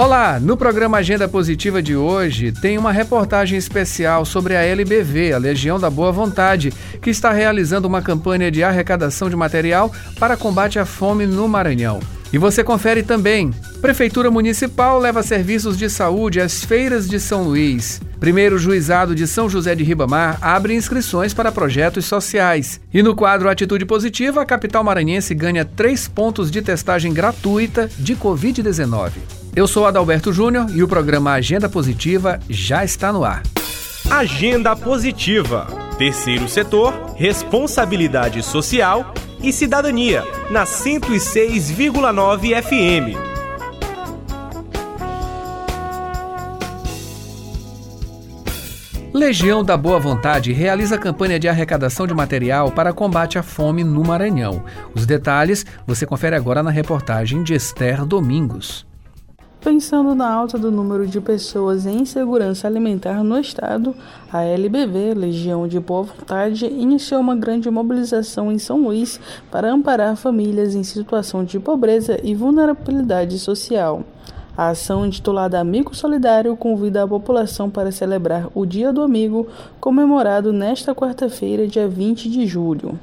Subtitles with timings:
[0.00, 5.36] Olá, no programa Agenda Positiva de hoje tem uma reportagem especial sobre a LBV, a
[5.36, 6.72] Legião da Boa Vontade,
[7.02, 12.00] que está realizando uma campanha de arrecadação de material para combate à fome no Maranhão.
[12.32, 13.50] E você confere também.
[13.82, 18.00] Prefeitura Municipal leva serviços de saúde às feiras de São Luís.
[18.18, 22.80] Primeiro Juizado de São José de Ribamar abre inscrições para projetos sociais.
[22.92, 28.16] E no quadro Atitude Positiva, a capital maranhense ganha três pontos de testagem gratuita de
[28.16, 29.39] Covid-19.
[29.54, 33.42] Eu sou Adalberto Júnior e o programa Agenda Positiva já está no ar.
[34.08, 35.66] Agenda Positiva.
[35.98, 43.30] Terceiro setor, responsabilidade social e cidadania, na 106,9 FM.
[49.12, 54.04] Legião da Boa Vontade realiza campanha de arrecadação de material para combate à fome no
[54.04, 54.62] Maranhão.
[54.94, 58.88] Os detalhes você confere agora na reportagem de Esther Domingos.
[59.70, 63.94] Pensando na alta do número de pessoas em insegurança alimentar no estado,
[64.32, 70.16] a LBV, Legião de Boa Vontade, iniciou uma grande mobilização em São Luís para amparar
[70.16, 74.02] famílias em situação de pobreza e vulnerabilidade social.
[74.56, 79.46] A ação intitulada Amigo Solidário convida a população para celebrar o Dia do Amigo,
[79.78, 82.98] comemorado nesta quarta-feira, dia 20 de julho.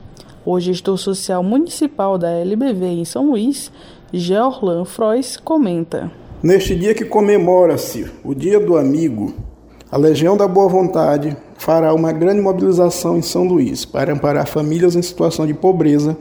[0.46, 3.72] O gestor social municipal da LBV em São Luís,
[4.12, 6.12] Georlan Frois, comenta.
[6.42, 9.34] Neste dia que comemora-se o Dia do Amigo,
[9.90, 14.96] a Legião da Boa Vontade fará uma grande mobilização em São Luís para amparar famílias
[14.96, 16.16] em situação de pobreza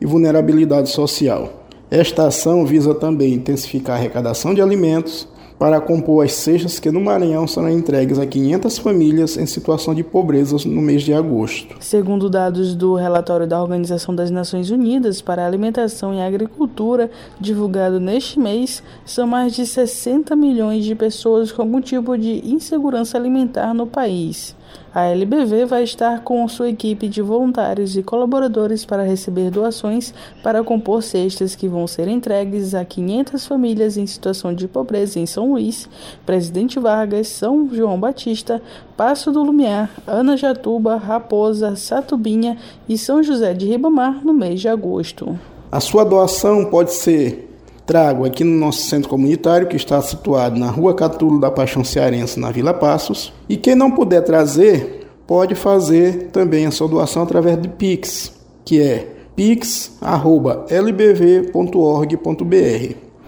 [0.00, 1.66] e vulnerabilidade social.
[1.90, 7.00] Esta ação visa também intensificar a arrecadação de alimentos, para compor as cestas que no
[7.00, 11.76] Maranhão serão entregues a 500 famílias em situação de pobreza no mês de agosto.
[11.80, 17.10] Segundo dados do relatório da Organização das Nações Unidas para a Alimentação e Agricultura,
[17.40, 23.18] divulgado neste mês, são mais de 60 milhões de pessoas com algum tipo de insegurança
[23.18, 24.56] alimentar no país.
[24.94, 30.64] A LBV vai estar com sua equipe de voluntários e colaboradores para receber doações para
[30.64, 35.52] compor cestas que vão ser entregues a 500 famílias em situação de pobreza em São
[35.52, 35.88] Luís,
[36.24, 38.62] Presidente Vargas, São João Batista,
[38.96, 42.56] Passo do Lumiar, Ana Jatuba, Raposa, Satubinha
[42.88, 45.38] e São José de Ribamar no mês de agosto.
[45.70, 47.47] A sua doação pode ser
[47.88, 52.38] trago aqui no nosso centro comunitário, que está situado na Rua Catulo da Paixão Cearense,
[52.38, 53.32] na Vila Passos.
[53.48, 58.82] E quem não puder trazer, pode fazer também a sua doação através de Pix, que
[58.82, 59.98] é pix.lbv.org.br.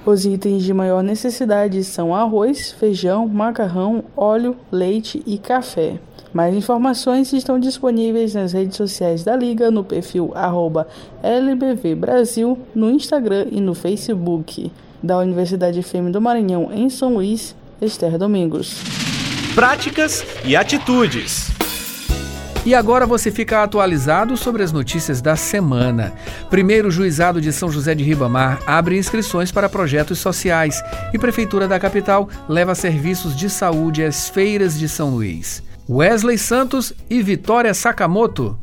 [0.04, 5.98] Os itens de maior necessidade são arroz, feijão, macarrão, óleo, leite e café.
[6.32, 10.86] Mais informações estão disponíveis nas redes sociais da Liga, no perfil arroba
[11.22, 14.70] LBV Brasil, no Instagram e no Facebook.
[15.02, 18.76] Da Universidade FM do Maranhão, em São Luís, Esther Domingos.
[19.54, 21.50] Práticas e atitudes.
[22.64, 26.12] E agora você fica atualizado sobre as notícias da semana.
[26.50, 31.80] Primeiro, Juizado de São José de Ribamar abre inscrições para projetos sociais e Prefeitura da
[31.80, 35.62] capital leva serviços de saúde às feiras de São Luís.
[35.90, 38.56] Wesley Santos e Vitória Sakamoto.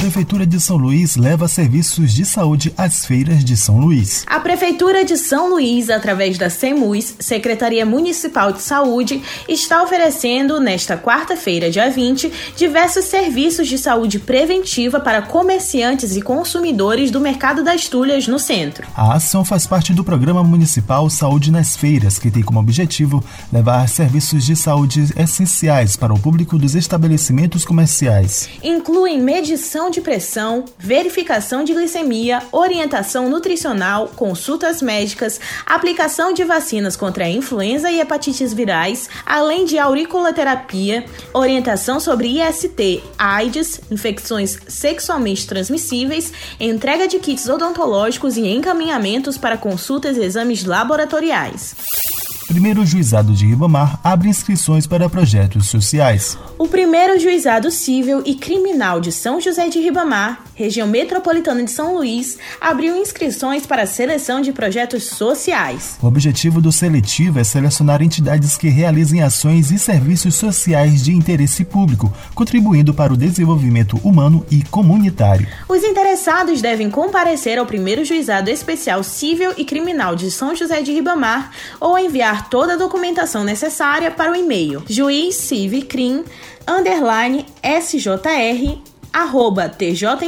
[0.00, 4.24] Prefeitura de São Luís leva serviços de saúde às feiras de São Luís.
[4.26, 10.96] A Prefeitura de São Luís, através da SEMUS, Secretaria Municipal de Saúde, está oferecendo, nesta
[10.96, 17.86] quarta-feira, dia 20, diversos serviços de saúde preventiva para comerciantes e consumidores do mercado das
[17.86, 18.86] tulhas no centro.
[18.96, 23.22] A ação faz parte do Programa Municipal Saúde nas Feiras, que tem como objetivo
[23.52, 28.48] levar serviços de saúde essenciais para o público dos estabelecimentos comerciais.
[28.62, 37.24] Incluem medição de pressão, verificação de glicemia, orientação nutricional, consultas médicas, aplicação de vacinas contra
[37.24, 41.04] a influenza e hepatites virais, além de auriculoterapia,
[41.34, 50.16] orientação sobre IST, AIDS, infecções sexualmente transmissíveis, entrega de kits odontológicos e encaminhamentos para consultas
[50.16, 52.19] e exames laboratoriais.
[52.50, 56.36] Primeiro Juizado de Ribamar abre inscrições para projetos sociais.
[56.58, 61.94] O primeiro Juizado Civil e Criminal de São José de Ribamar, região metropolitana de São
[61.94, 65.96] Luís, abriu inscrições para a seleção de projetos sociais.
[66.02, 71.64] O objetivo do seletivo é selecionar entidades que realizem ações e serviços sociais de interesse
[71.64, 75.46] público, contribuindo para o desenvolvimento humano e comunitário.
[75.68, 80.92] Os interessados devem comparecer ao primeiro Juizado Especial Civil e Criminal de São José de
[80.92, 86.24] Ribamar ou enviar toda a documentação necessária para o e-mail juizcivicrim
[86.66, 88.78] underline sjr
[89.12, 90.20] arroba tjma.juiz.br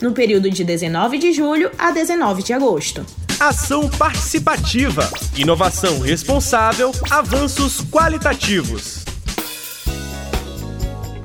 [0.00, 3.06] no período de 19 de julho a 19 de agosto.
[3.38, 9.05] Ação participativa, inovação responsável, avanços qualitativos.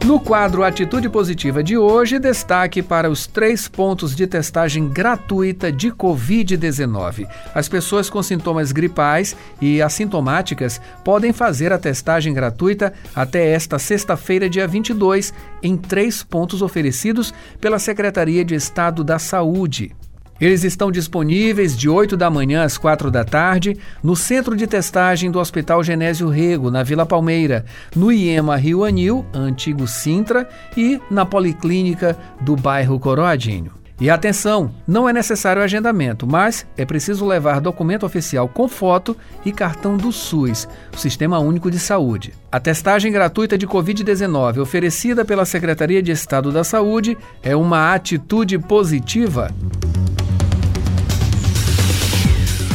[0.05, 5.91] No quadro Atitude Positiva de hoje, destaque para os três pontos de testagem gratuita de
[5.91, 7.27] Covid-19.
[7.53, 14.49] As pessoas com sintomas gripais e assintomáticas podem fazer a testagem gratuita até esta sexta-feira,
[14.49, 19.95] dia 22, em três pontos oferecidos pela Secretaria de Estado da Saúde.
[20.41, 25.29] Eles estão disponíveis de 8 da manhã às 4 da tarde no centro de testagem
[25.29, 27.63] do Hospital Genésio Rego, na Vila Palmeira,
[27.95, 33.73] no IEMA Rio Anil, antigo Sintra, e na Policlínica do bairro Coroadinho.
[33.99, 39.15] E atenção, não é necessário agendamento, mas é preciso levar documento oficial com foto
[39.45, 40.67] e cartão do SUS,
[40.97, 42.33] Sistema Único de Saúde.
[42.51, 48.57] A testagem gratuita de Covid-19 oferecida pela Secretaria de Estado da Saúde é uma atitude
[48.57, 49.53] positiva.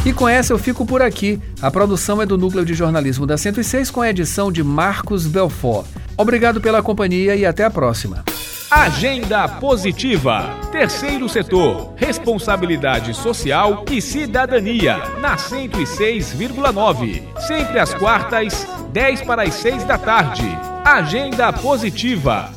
[0.06, 1.40] E com essa eu fico por aqui.
[1.60, 5.84] A produção é do Núcleo de Jornalismo da 106 com a edição de Marcos Belfort.
[6.16, 8.24] Obrigado pela companhia e até a próxima.
[8.70, 10.60] Agenda Positiva.
[10.70, 11.94] Terceiro setor.
[11.96, 14.98] Responsabilidade social e cidadania.
[15.20, 17.22] Na 106,9.
[17.40, 20.46] Sempre às quartas, 10 para as 6 da tarde.
[20.84, 22.55] Agenda Positiva.